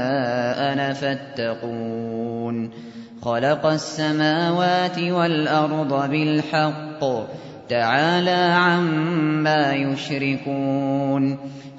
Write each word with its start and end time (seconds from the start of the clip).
أَنَا 0.72 0.92
فَاتَّقُونِ 0.92 2.70
خَلَقَ 3.22 3.66
السَّمَاوَاتِ 3.66 4.98
وَالْأَرْضَ 4.98 6.10
بِالْحَقِّ 6.10 7.00
ۚ 7.04 7.26
تَعَالَىٰ 7.68 8.52
عَمَّا 8.54 9.72
يُشْرِكُونَ 9.74 11.38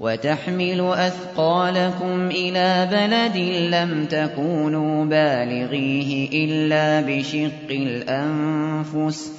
وَتَحْمِلُ 0.00 0.80
أَثْقَالَكُمْ 0.80 2.28
إِلَىٰ 2.30 2.88
بَلَدٍ 2.92 3.36
لَّمْ 3.74 4.04
تَكُونُوا 4.04 5.04
بَالِغِيهِ 5.04 6.44
إِلَّا 6.44 7.00
بِشِقِّ 7.00 7.70
الْأَنفُسِ 7.70 9.28
ۚ. 9.28 9.30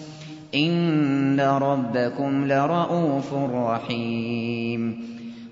إِنَّ 0.55 1.39
رَبَّكُمْ 1.39 2.47
لَرَءُوفٌ 2.47 3.33
رَّحِيمٌ. 3.53 5.03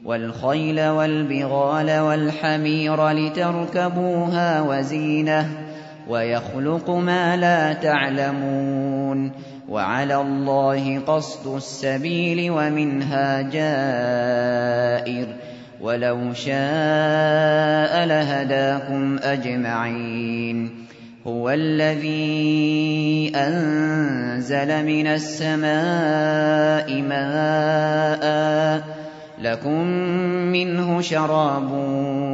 وَالْخَيْلَ 0.06 0.82
وَالْبِغَالَ 0.88 2.00
وَالْحَمِيرَ 2.00 3.10
لِتَرْكَبُوهَا 3.10 4.62
وَزِينَةً 4.62 5.42
ۚ 5.44 5.48
وَيَخْلُقُ 6.10 6.90
مَا 6.90 7.38
لَا 7.38 7.74
تَعْلَمُونَ. 7.74 9.32
وَعَلَى 9.68 10.16
اللَّهِ 10.16 11.00
قَصْدُ 11.00 11.56
السَّبِيلِ 11.56 12.52
وَمِنْهَا 12.52 13.42
جَائِرٌ 13.42 15.26
ۚ 15.28 15.30
وَلَوْ 15.82 16.34
شَاءَ 16.34 18.06
لَهَدَاكُمْ 18.06 19.18
أَجْمَعِينَ 19.24 20.70
هُوَ 21.28 21.50
الَّذِي 21.50 23.32
أَنزَلَ 23.36 24.86
مِنَ 24.86 25.08
السَّمَاءِ 25.08 26.88
مَاءً 27.02 28.24
ۖ 28.80 28.84
لَّكُم 29.44 29.84
مِّنْهُ 30.56 31.02
شَرَابٌ 31.02 31.72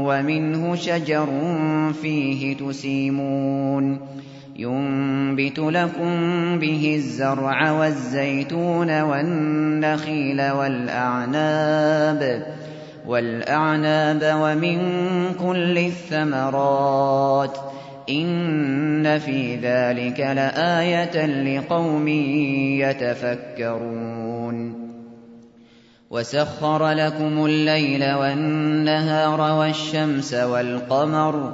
وَمِنْهُ 0.08 0.76
شَجَرٌ 0.76 1.30
فِيهِ 2.02 2.58
تُسِيمُونَ 2.58 4.14
يُنبِتُ 4.56 5.60
لَكُم 5.60 6.14
بِهِ 6.60 6.94
الزَّرْعَ 6.96 7.72
وَالزَّيْتُونَ 7.72 9.02
وَالنَّخِيلَ 9.02 10.42
وَالْأَعْنَابَ 13.08 14.22
وَمِن 14.42 14.80
كُلِّ 15.34 15.78
الثَّمَرَاتِ 15.78 17.58
ۚ. 17.58 17.60
إِنَّ 18.10 19.20
فِي 19.20 19.56
ذَٰلِكَ 19.56 20.20
لَآيَةً 20.20 21.26
لِّقَوْمٍ 21.26 22.08
يَتَفَكَّرُونَ. 22.80 24.84
وَسَخَّرَ 26.10 26.90
لَكُمُ 26.92 27.46
اللَّيْلَ 27.46 28.14
وَالنَّهَارَ 28.14 29.42
وَالشَّمْسَ 29.60 30.34
وَالْقَمَرَ 30.34 31.52
ۖ 31.52 31.54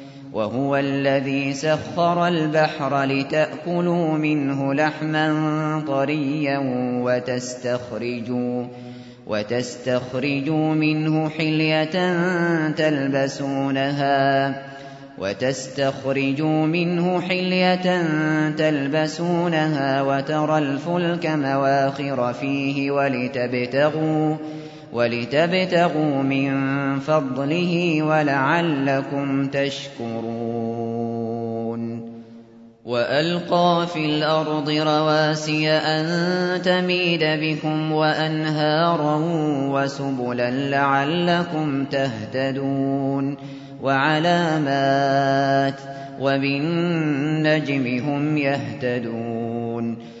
وَهُوَ 0.33 0.75
الَّذِي 0.75 1.53
سَخَّرَ 1.53 2.27
الْبَحْرَ 2.27 3.03
لِتَأْكُلُوا 3.03 4.17
مِنْهُ 4.17 4.73
لَحْمًا 4.73 5.83
طَرِيًّا 5.87 6.57
وَتَسْتَخْرِجُوا 9.27 10.73
مِنْهُ 10.75 11.29
حِلْيَةً 11.29 11.95
تَلْبَسُونَهَا 18.57 20.01
وَتَرَى 20.01 20.57
الْفُلْكَ 20.57 21.25
مَوَاخِرَ 21.25 22.33
فِيهِ 22.33 22.91
وَلِتَبْتَغُوا 22.91 24.35
مِن 26.23 26.51
فَضْلِهِ 26.99 28.03
وَلَعَلَّكُمْ 28.03 29.47
تَشْكُرُونَ. 29.47 30.21
وَأَلْقَىٰ 32.85 33.87
فِي 33.93 34.05
الْأَرْضِ 34.05 34.69
رَوَاسِيَ 34.69 35.69
أَن 35.71 36.05
تَمِيدَ 36.61 37.23
بِكُمْ 37.23 37.91
وَأَنْهَارًا 37.91 39.15
وَسُبُلًا 39.71 40.51
لَّعَلَّكُمْ 40.51 41.85
تَهْتَدُونَ. 41.85 43.37
وَعَلَامَاتٍ 43.83 45.73
ۚ 45.79 45.83
وَبِالنَّجْمِ 46.21 47.99
هُمْ 48.09 48.37
يَهْتَدُونَ. 48.37 50.20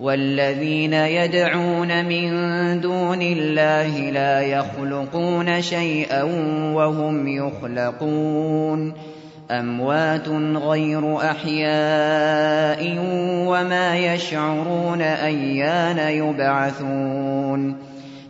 وَالَّذِينَ 0.00 0.92
يَدْعُونَ 0.92 2.04
مِن 2.04 2.30
دُونِ 2.80 3.22
اللَّهِ 3.22 4.10
لَا 4.10 4.40
يَخْلُقُونَ 4.40 5.62
شَيْئًا 5.62 6.22
وَهُمْ 6.74 7.28
يُخْلَقُونَ. 7.28 8.92
أَمْوَاتٌ 9.50 10.28
غَيْرُ 10.56 11.16
أَحْيَاءٍ 11.16 12.96
وَمَا 13.46 13.96
يَشْعُرُونَ 13.96 15.02
أَيَّانَ 15.02 15.98
يُبْعَثُونَ. 15.98 17.76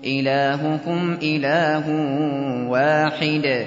إِلَٰهُكُمْ 0.05 1.19
إِلَٰهٌ 1.22 1.84
وَاحِدٌ. 2.69 3.67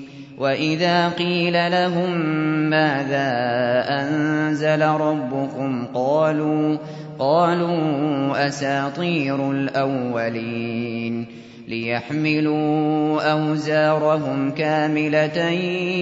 وَإِذَا 0.41 1.09
قِيلَ 1.09 1.53
لَهُم 1.53 2.11
مَّاذَا 2.69 3.29
أَنزَلَ 4.01 4.81
رَبُّكُمْ 4.81 5.85
قَالُوا 5.93 6.77
قَالُوا 7.19 8.47
أَسَاطِيرُ 8.47 9.51
الْأَوَّلِينَ 9.51 11.25
لِيَحْمِلُوا 11.67 13.21
أَوْزَارَهُمْ 13.31 14.51
كَامِلَةً 14.51 15.49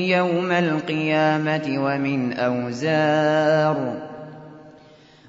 يَوْمَ 0.08 0.52
الْقِيَامَةِ 0.52 1.76
وَمِنْ 1.78 2.34
أَوْزَارِ 2.34 4.10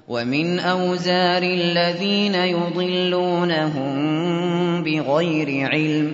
ومن 0.07 0.59
أوزار 0.59 1.43
الذين 1.43 2.35
يضلونهم 2.35 3.93
بغير 4.83 5.67
علم 5.71 6.13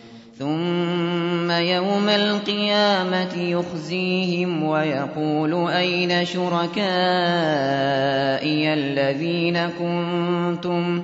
ثم 0.39 1.51
يوم 1.51 2.09
القيامة 2.09 3.33
يخزيهم 3.37 4.63
ويقول 4.63 5.69
أين 5.71 6.25
شركائي 6.25 6.73
الذين 8.73 9.67
كنتم؟ 9.67 11.01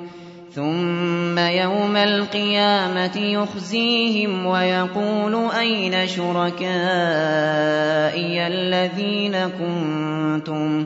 ثم 0.55 1.39
يوم 1.39 1.95
القيامة 1.95 3.17
يخزيهم 3.17 4.45
ويقول 4.45 5.51
أين 5.51 6.07
شركائي 6.07 6.67
الذين 8.47 9.35
كنتم؟ 9.59 10.85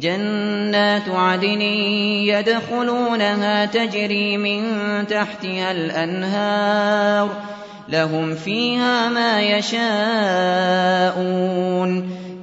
جنات 0.00 1.08
عدن 1.08 1.60
يدخلونها 2.30 3.64
تجري 3.64 4.36
من 4.36 4.62
تحتها 5.06 5.70
الأنهار 5.72 7.30
لهم 7.88 8.34
فيها 8.34 9.08
ما 9.08 9.42
يشاءون 9.42 9.86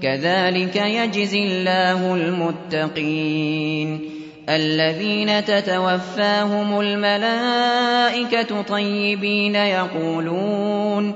كذلك 0.02 0.76
يجزي 0.76 1.44
الله 1.44 2.16
المتقين 2.16 4.10
الذين 4.50 5.46
تتوفاهم 5.46 6.80
الملائكة 6.80 8.62
طيبين 8.62 9.56
يقولون 9.56 11.16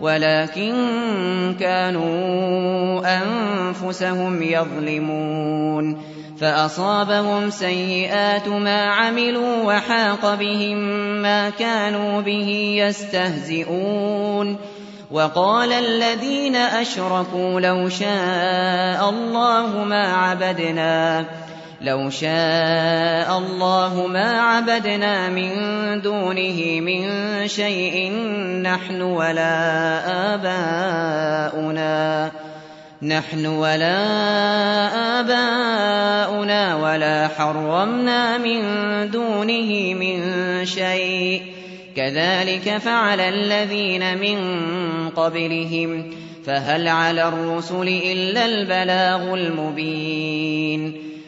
ولكن 0.00 0.74
كانوا 1.60 3.02
أنفسهم 3.22 4.42
يظلمون 4.42 6.14
فأصابهم 6.40 7.50
سيئات 7.50 8.48
ما 8.48 8.84
عملوا 8.84 9.62
وحاق 9.62 10.34
بهم 10.34 10.78
ما 11.22 11.50
كانوا 11.50 12.20
به 12.20 12.76
يستهزئون 12.78 14.56
وقال 15.10 15.72
الذين 15.72 16.56
أشركوا 16.56 17.60
لو 17.60 17.88
شاء 17.88 19.10
الله 19.10 19.84
ما 19.84 20.12
عبدنا 20.12 21.26
لو 21.84 22.10
شاء 22.10 23.38
الله 23.38 24.06
ما 24.06 24.40
عبدنا 24.40 25.28
من 25.28 25.50
دونه 26.00 26.80
من 26.80 27.08
شيء 27.48 28.12
نحن 28.62 29.02
ولا 29.02 29.54
آباؤنا. 30.34 32.30
نحن 33.02 33.46
ولا 33.46 34.00
آباؤنا 35.20 36.76
ولا 36.76 37.28
حرمنا 37.28 38.38
من 38.38 38.60
دونه 39.10 39.94
من 39.94 40.20
شيء. 40.64 41.42
كذلك 41.96 42.78
فعل 42.78 43.20
الذين 43.20 44.18
من 44.18 44.38
قبلهم. 45.08 46.10
فهل 46.46 46.88
على 46.88 47.28
الرسل 47.28 48.00
إلا 48.12 48.46
البلاغ 48.46 49.34
المبين. 49.34 51.03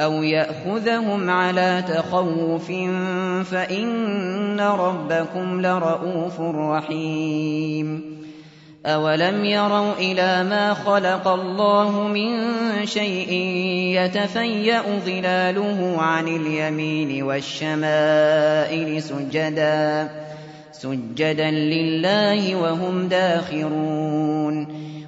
أَوْ 0.00 0.22
يَأْخُذَهُمْ 0.22 1.30
عَلَىٰ 1.30 1.84
تَخَوُّفٍ 1.88 2.66
فَإِنَّ 3.50 4.60
رَبَّكُمْ 4.60 5.60
لَرَءُوفٌ 5.60 6.40
رَّحِيمٌ 6.40 8.20
أَوَلَمْ 8.86 9.44
يَرَوْا 9.44 9.92
إِلَىٰ 9.98 10.44
مَا 10.44 10.74
خَلَقَ 10.74 11.28
اللَّهُ 11.28 12.08
مِن 12.08 12.32
شَيْءٍ 12.86 13.32
يَتَفَيَّأُ 14.00 14.82
ظِلَالُهُ 15.06 15.96
عَنِ 15.98 16.28
الْيَمِينِ 16.28 17.22
وَالشَّمَائِلِ 17.22 19.02
سُجَّدًا 19.02 20.08
سجدا 20.72 21.50
لله 21.50 22.56
وهم 22.56 23.08
داخرون 23.08 24.66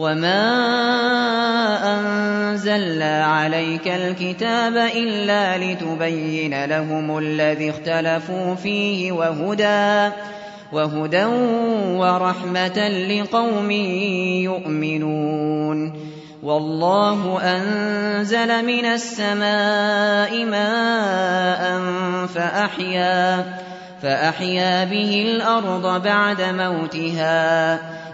وما 0.00 0.48
أنزلنا 1.92 3.24
عليك 3.24 3.88
الكتاب 3.88 4.76
إلا 4.76 5.58
لتبين 5.58 6.64
لهم 6.64 7.18
الذي 7.18 7.70
اختلفوا 7.70 8.54
فيه 8.54 9.12
وهدى 9.12 10.14
وهدى 10.72 11.24
ورحمة 12.00 12.88
لقوم 12.88 13.70
يؤمنون 14.40 15.92
والله 16.42 17.40
أنزل 17.42 18.64
من 18.64 18.84
السماء 18.84 20.44
ماء 20.44 21.80
فأحيا 22.26 23.44
فأحيا 24.02 24.84
به 24.84 25.24
الأرض 25.28 26.02
بعد 26.02 26.42
موتها 26.42 27.99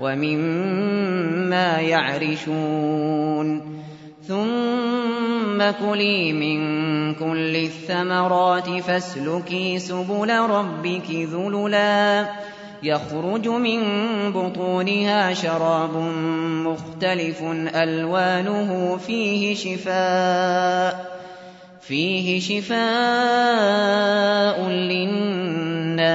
ومما 0.00 1.80
يعرشون 1.80 3.74
ثم 4.28 5.70
كلي 5.70 6.32
من 6.32 6.58
كل 7.14 7.56
الثمرات 7.56 8.68
فاسلكي 8.80 9.78
سبل 9.78 10.38
ربك 10.38 11.10
ذللا 11.10 12.26
يخرج 12.82 13.48
من 13.48 13.80
بطونها 14.32 15.34
شراب 15.34 15.96
مختلف 16.66 17.42
ألوانه 17.74 18.96
فيه 18.96 19.54
شفاء 19.54 21.14
فيه 21.80 22.40
شفاء 22.40 22.78
للناس 24.68 26.14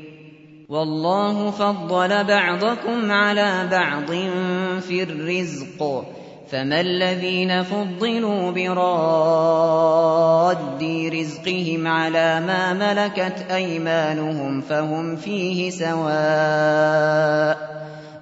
والله 0.71 1.51
فضل 1.51 2.23
بعضكم 2.23 3.11
على 3.11 3.67
بعض 3.71 4.11
في 4.81 5.03
الرزق. 5.03 6.05
فما 6.51 6.81
الذين 6.81 7.63
فضلوا 7.63 8.51
براد 8.51 9.93
رزقهم 11.13 11.87
على 11.87 12.41
ما 12.47 12.73
ملكت 12.73 13.45
أيمانهم 13.51 14.61
فهم 14.61 15.15
فيه 15.15 15.69
سواء 15.69 17.57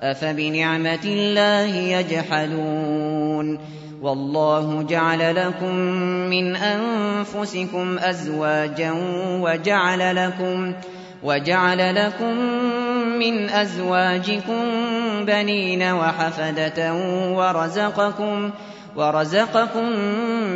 أفبنعمة 0.01 1.03
الله 1.05 1.75
يجحدون. 1.75 3.59
والله 4.01 4.83
جعل 4.83 5.35
لكم 5.35 5.75
من 6.29 6.55
أنفسكم 6.55 7.97
أزواجا 7.99 8.93
وجعل 9.41 10.15
لكم 10.15 10.73
وجعل 11.23 11.95
لكم 11.95 12.35
من 13.19 13.49
أزواجكم 13.49 14.63
بنين 15.25 15.83
وحفدة 15.83 16.93
ورزقكم 17.33 18.51
ورزقكم 18.95 19.89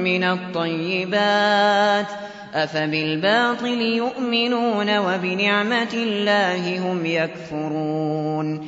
من 0.03 0.23
الطيبات 0.23 2.07
أفبالباطل 2.53 3.81
يؤمنون 3.81 4.97
وبنعمة 4.97 5.93
الله 5.93 6.79
هم 6.79 7.05
يكفرون 7.05 8.67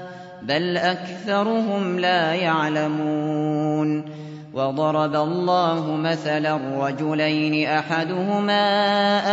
بل 0.43 0.77
أكثرهم 0.77 1.99
لا 1.99 2.33
يعلمون 2.33 4.21
وضرب 4.53 5.15
الله 5.15 5.95
مثلا 5.95 6.59
رجلين 6.77 7.67
أحدهما 7.67 8.55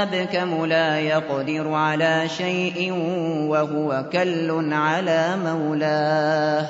أبكم 0.02 0.64
لا 0.64 1.00
يقدر 1.00 1.72
على 1.72 2.28
شيء 2.28 2.92
وهو 3.48 4.04
كل 4.12 4.72
على 4.72 5.36
مولاه 5.44 6.66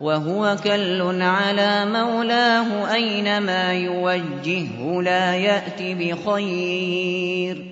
وهو 0.00 0.56
كل 0.64 1.22
على 1.22 1.84
مولاه 1.86 2.92
أينما 2.94 3.72
يوجهه 3.72 5.02
لا 5.02 5.34
يأت 5.34 5.82
بخير 5.82 7.71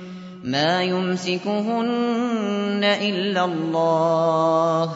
ما 0.43 0.83
يمسكهن 0.83 2.83
إلا 2.83 3.45
الله. 3.45 4.91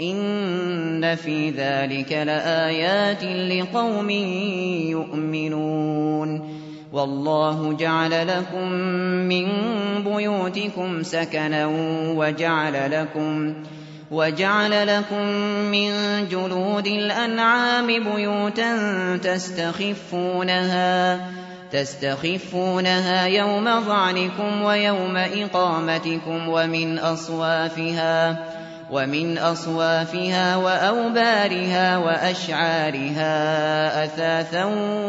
إن 0.00 1.16
في 1.16 1.50
ذلك 1.50 2.12
لآيات 2.12 3.24
لقوم 3.24 4.10
يؤمنون. 4.90 6.56
والله 6.92 7.72
جعل 7.72 8.28
لكم 8.28 8.72
من 9.28 9.46
بيوتكم 10.04 11.02
سكنا 11.02 11.66
وجعل 12.16 13.02
لكم 13.02 13.54
وجعل 14.10 14.86
لكم 14.86 15.26
من 15.72 15.92
جلود 16.30 16.86
الأنعام 16.86 17.86
بيوتا 17.86 18.76
تستخفونها. 19.16 21.20
تستخفونها 21.70 23.26
يوم 23.26 23.80
ظعنكم 23.80 24.62
ويوم 24.62 25.16
إقامتكم 25.16 26.48
ومن 26.48 26.98
أصوافها 26.98 28.36
ومن 28.90 29.38
أصوافها 29.38 30.56
وأوبارها 30.56 31.98
وأشعارها 31.98 33.34
أثاثا 34.04 34.64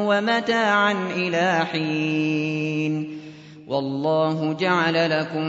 ومتاعا 0.08 0.93
إلى 1.15 1.65
حين. 1.72 3.17
والله 3.67 4.54
جعل 4.54 5.20
لكم 5.20 5.48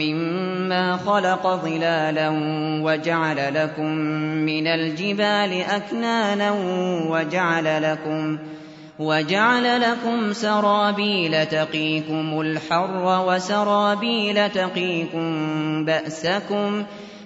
مما 0.00 0.96
خلق 0.96 1.46
ظلالا 1.46 2.28
وجعل 2.84 3.54
لكم 3.54 3.94
من 4.48 4.66
الجبال 4.66 5.62
أكنانا 5.62 6.52
وجعل 7.08 7.82
لكم 7.82 8.38
وجعل 9.00 9.80
لكم 9.80 10.32
سرابيل 10.32 11.46
تقيكم 11.46 12.40
الحر 12.40 13.24
وسرابيل 13.26 14.50
تقيكم 14.50 15.84
بأسكم 15.84 16.84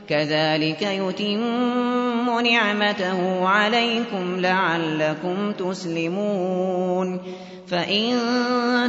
كذلك 0.09 0.83
يتم 0.83 2.41
نعمته 2.45 3.49
عليكم 3.49 4.41
لعلكم 4.41 5.53
تسلمون 5.53 7.21
فإن 7.67 8.19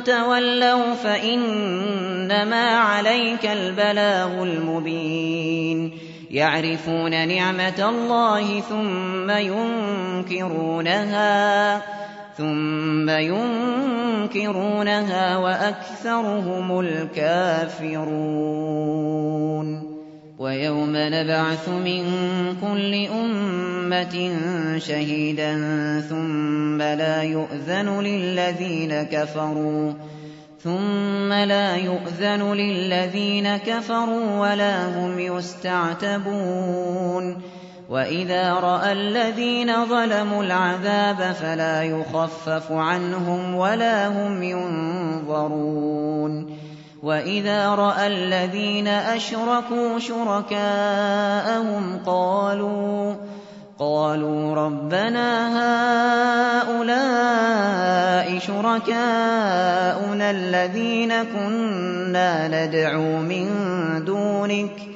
تولوا 0.05 0.93
فإنما 0.93 2.69
عليك 2.77 3.45
البلاغ 3.45 4.43
المبين 4.43 5.91
يعرفون 6.31 7.27
نعمة 7.27 7.89
الله 7.89 8.59
ثم 8.61 9.29
ينكرونها 10.31 11.15
ثم 12.37 13.09
ينكرونها 14.29 14.57
وأكثرهم 15.37 16.79
الكافرون. 16.79 18.25
ويوم 20.39 20.91
نبعث 20.95 21.69
من 21.69 22.03
كل 22.61 22.93
أمة 23.05 24.31
شهيدا 24.77 25.53
ثم 26.09 26.81
لا 26.81 27.23
يؤذن 27.23 27.99
للذين 27.99 29.03
كفروا 29.03 29.93
ثم 30.63 31.33
لا 31.33 31.75
يؤذن 31.75 32.53
للذين 32.53 33.57
كفروا 33.57 34.39
ولا 34.39 34.87
هم 34.87 35.19
يستعتبون. 35.19 36.75
وإذا 37.89 38.53
رأى 38.53 38.91
الذين 38.91 39.85
ظلموا 39.85 40.43
العذاب 40.43 41.35
فلا 41.41 41.83
يخفف 41.83 42.71
عنهم 42.71 43.55
ولا 43.55 44.07
هم 44.07 44.43
ينظرون 44.43 45.85
وإذا 47.03 47.69
رأى 47.69 48.07
الذين 48.07 48.87
أشركوا 48.87 49.99
شركاءهم 49.99 51.99
قالوا 52.05 53.15
قالوا 53.79 54.55
ربنا 54.55 55.49
هؤلاء 56.61 58.39
شركاؤنا 58.39 60.31
الذين 60.31 61.23
كنا 61.23 62.47
ندعو 62.47 63.19
من 63.19 63.47
دونك 64.05 64.95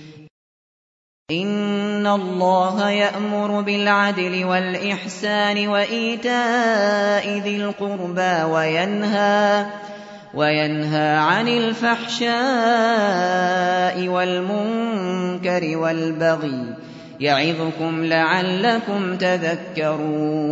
إن 1.31 2.07
الله 2.07 2.89
يأمر 2.89 3.61
بالعدل 3.61 4.45
والإحسان 4.45 5.67
وإيتاء 5.67 7.37
ذي 7.37 7.55
القربى 7.55 8.43
وينهى 8.43 9.65
وينهى 10.33 11.17
عن 11.17 11.47
الفحشاء 11.47 12.31
والمنكر 14.07 15.77
والبغي 15.77 16.75
يعظكم 17.19 18.05
لعلكم 18.05 19.17
تذكرون 19.17 20.51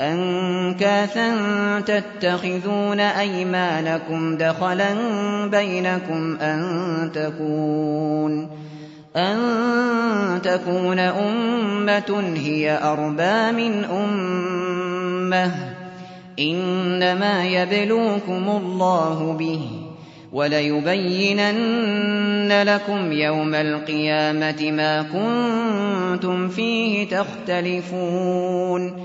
أنكاثا 0.00 1.30
تتخذون 1.80 3.00
أيمانكم 3.00 4.36
دخلا 4.36 4.94
بينكم 5.46 6.36
أن 6.40 7.10
تكون 7.14 8.48
أن 9.16 10.42
تكون 10.42 10.98
أمة 10.98 12.34
هي 12.36 12.78
أربى 12.82 13.52
من 13.52 13.84
أمة 13.84 15.52
إنما 16.38 17.44
يبلوكم 17.46 18.48
الله 18.48 19.32
به 19.32 19.60
وليبينن 20.32 21.82
لكم 22.62 23.12
يوم 23.12 23.54
القيامة 23.54 24.70
ما 24.70 25.02
كنتم 25.02 26.48
فيه 26.48 27.08
تختلفون 27.08 29.04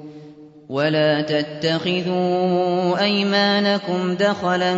ولا 0.71 1.21
تتخذوا 1.21 2.99
أيمانكم 3.03 4.13
دخلا 4.13 4.75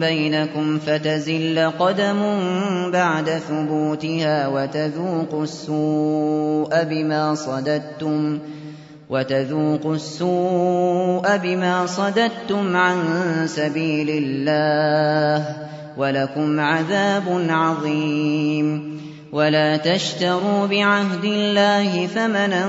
بينكم 0.00 0.78
فتزل 0.78 1.70
قدم 1.78 2.20
بعد 2.90 3.30
ثبوتها 3.30 4.48
وتذوقوا 4.48 5.42
السوء 5.42 6.84
بما 6.84 7.34
صددتم 7.34 8.38
وتذوقوا 9.10 9.94
السوء 9.94 11.36
بما 11.36 11.86
صددتم 11.86 12.76
عن 12.76 12.96
سبيل 13.46 14.10
الله 14.10 15.46
ولكم 15.96 16.60
عذاب 16.60 17.46
عظيم 17.48 19.00
ولا 19.32 19.76
تشتروا 19.76 20.66
بعهد 20.66 21.24
الله 21.24 22.06
ثمنا 22.06 22.66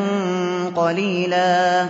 قليلا 0.76 1.90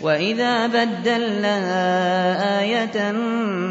وإذا 0.00 0.66
بدلنا 0.66 1.58
آية 2.60 3.12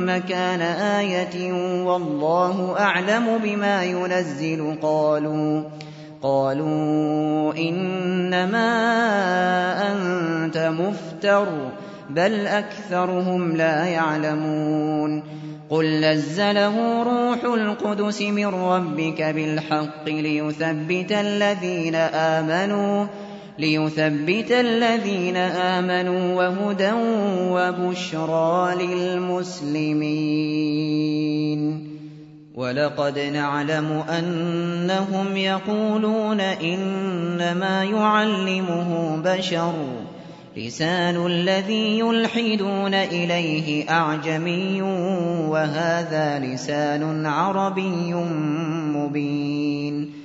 مكان 0.06 0.62
آية 0.62 1.54
والله 1.84 2.80
أعلم 2.80 3.38
بما 3.44 3.84
ينزل 3.84 4.76
قالوا 4.82 5.64
قالوا 6.22 7.54
إنما 7.54 8.72
أنت 9.92 10.58
مفتر 10.58 11.48
بل 12.10 12.48
أكثرهم 12.48 13.56
لا 13.56 13.86
يعلمون 13.86 15.24
قل 15.70 16.02
نزله 16.02 17.04
روح 17.04 17.44
القدس 17.44 18.22
من 18.22 18.48
ربك 18.48 19.22
بالحق 19.22 20.06
ليثبت 20.08 21.12
الذين 21.12 21.96
آمنوا 21.96 23.06
ليثبت 23.60 24.52
الذين 24.52 25.36
آمنوا 25.36 26.36
وهدى 26.36 26.92
وبشرى 27.40 28.86
للمسلمين. 28.86 29.86
ولقد 32.56 33.20
نعلم 33.20 34.04
أنهم 34.10 35.38
يقولون 35.38 36.40
إنما 36.40 37.84
يعلمه 37.84 39.22
بشر. 39.26 39.74
لسان 40.58 41.26
الذي 41.26 42.00
يلحدون 42.00 42.94
إليه 42.94 43.90
أعجمي 43.90 44.82
وهذا 45.52 46.40
لسان 46.40 47.26
عربي 47.26 48.14
مبين. 48.96 50.25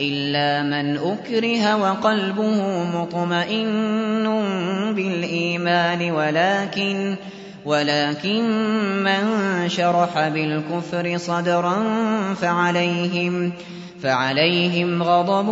إلا 0.00 0.62
من 0.62 0.96
أكره 0.96 1.76
وقلبه 1.76 2.84
مطمئن 2.84 4.24
بالإيمان 4.96 6.10
ولكن 6.10 7.16
ولكن 7.64 8.44
من 9.04 9.24
شرح 9.68 10.28
بالكفر 10.28 11.16
صدرا 11.16 11.76
فعليهم 12.34 13.52
فعليهم 14.02 15.02
غضب 15.02 15.50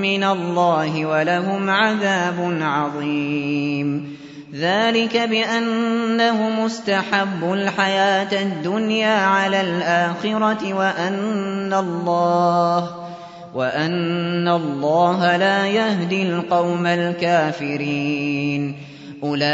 من 0.00 0.24
الله 0.24 1.06
ولهم 1.06 1.70
عذاب 1.70 2.58
عظيم. 2.60 4.16
ذلك 4.54 5.16
بأنهم 5.16 6.64
استحبوا 6.64 7.54
الحياة 7.56 8.42
الدنيا 8.42 9.26
على 9.26 9.60
الآخرة 9.60 10.74
وأن 10.74 11.74
الله 11.74 13.05
وأن 13.54 14.48
الله 14.48 15.36
لا 15.36 15.66
يهدي 15.66 16.22
القوم 16.22 16.86
الكافرين 16.86 18.76
أولئك 19.22 19.46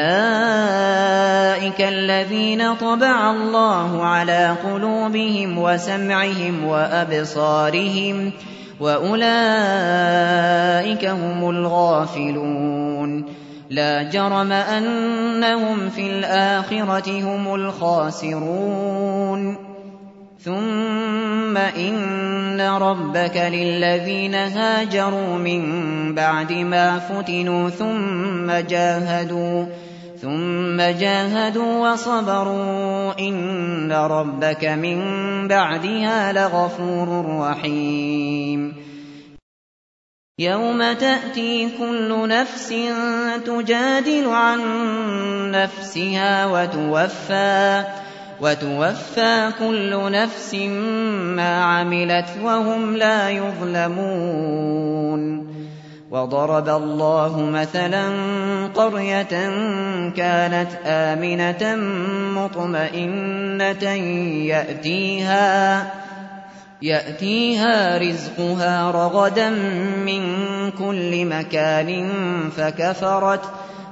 الذين 1.81 2.75
طبع 2.75 3.31
الله 3.31 4.03
على 4.05 4.57
قلوبهم 4.65 5.59
وسمعهم 5.59 6.65
وأبصارهم 6.65 8.33
وأولئك 8.81 9.25
هم 11.05 11.51
الغافلون 11.51 13.25
لا 13.71 14.03
جرم 14.03 14.53
أنهم 14.53 15.89
في 15.89 16.07
الآخرة 16.07 17.21
هم 17.21 17.55
الخاسرون 17.55 18.93
ثم 20.45 21.57
إن 21.57 22.61
ربك 22.61 23.37
للذين 23.37 24.35
هاجروا 24.35 25.37
من 25.39 25.63
بعد 26.15 26.53
ما 26.53 26.99
فتنوا 26.99 27.71
ثم 27.71 28.51
جاهدوا 28.69 29.67
ثم 30.23 30.77
جاهدوا 30.77 31.91
وصبروا 31.91 33.19
إن 33.19 33.93
ربك 33.93 34.65
من 34.65 34.99
بعدها 35.49 36.33
لغفور 36.33 37.39
رحيم 37.41 38.75
يوم 40.39 40.93
تأتي 40.93 41.69
كل 41.79 42.29
نفس 42.29 42.75
تجادل 43.47 44.29
عن 44.29 44.61
نفسها 45.51 46.47
وتوفى 46.47 47.85
وتوفى 48.41 49.51
كل 49.59 50.13
نفس 50.13 50.55
ما 51.35 51.65
عملت 51.65 52.27
وهم 52.43 52.97
لا 52.97 53.31
يظلمون. 53.31 55.03
وضرب 56.13 56.69
الله 56.69 57.41
مثلا 57.41 58.09
قرية 58.75 59.35
كانت 60.17 60.69
آمنة 60.87 61.77
مطمئنة 62.41 63.85
يأتيها 64.47 65.93
يأتيها 66.83 67.99
رزقها 67.99 68.91
رغدا 68.91 69.51
من 70.07 70.23
كل 70.71 71.25
مكان 71.25 72.09
فكفرت 72.57 73.45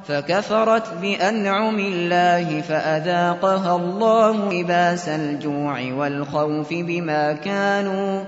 فكفرت 0.04 0.94
بأنعم 1.02 1.78
الله 1.78 2.60
فأذاقها 2.60 3.76
الله 3.76 4.52
لباس 4.52 5.08
الجوع 5.08 5.92
والخوف 5.92 6.68
بما 6.70 7.32
كانوا 7.32 8.24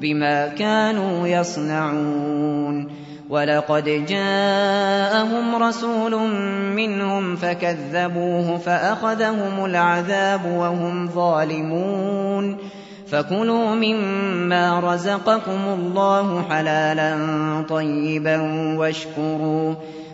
بما 0.00 0.48
كانوا 0.48 1.28
يصنعون. 1.28 2.88
ولقد 3.30 4.06
جاءهم 4.08 5.62
رسول 5.62 6.30
منهم 6.76 7.36
فكذبوه 7.36 8.58
فأخذهم 8.58 9.64
العذاب 9.64 10.44
وهم 10.44 11.08
ظالمون. 11.08 12.56
فكلوا 13.08 13.74
مما 13.74 14.80
رزقكم 14.80 15.60
الله 15.68 16.42
حلالا 16.50 17.16
طيبا 17.68 18.40
واشكروا. 18.78 19.74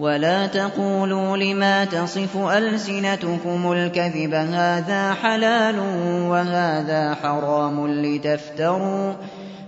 ولا 0.00 0.46
تقولوا 0.46 1.36
لما 1.36 1.84
تصف 1.84 2.36
ألسنتكم 2.36 3.72
الكذب 3.72 4.34
هذا 4.34 5.14
حلال 5.14 5.78
وهذا 6.28 7.16
حرام 7.22 7.86
لتفتروا 7.86 9.12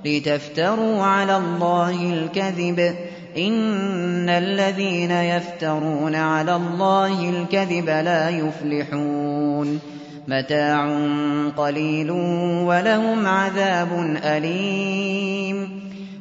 لتفتروا 0.05 1.03
على 1.03 1.37
الله 1.37 2.12
الكذب. 2.12 2.95
إن 3.37 4.29
الذين 4.29 5.11
يفترون 5.11 6.14
على 6.14 6.57
الله 6.57 7.31
الكذب 7.31 7.88
لا 7.88 8.29
يفلحون. 8.29 9.81
متاع 10.29 10.99
قليل 11.57 12.11
ولهم 12.66 13.27
عذاب 13.27 14.18
أليم. 14.25 15.91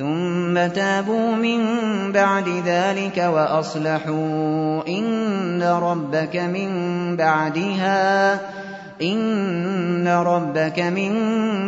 ثم 0.00 0.66
تابوا 0.66 1.34
من 1.34 1.62
بعد 2.12 2.48
ذلك 2.66 3.18
وأصلحوا 3.18 4.88
إن 4.88 5.62
ربك 5.62 6.36
من 6.36 6.70
بعدها 7.16 8.32
إن 9.02 10.08
ربك 10.08 10.80
من 10.80 11.12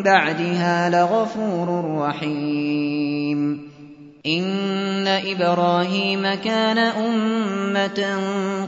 بعدها 0.03 0.91
لغفور 0.91 1.99
رحيم. 1.99 3.69
إن 4.27 5.07
إبراهيم 5.07 6.35
كان 6.35 6.79
أمة 6.79 8.19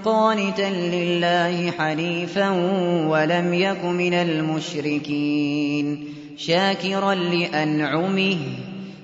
قانتا 0.04 0.70
لله 0.70 1.70
حنيفا 1.70 2.50
ولم 3.08 3.54
يك 3.54 3.84
من 3.84 4.14
المشركين 4.14 6.04
شاكرا 6.36 7.14
لأنعمه 7.14 8.36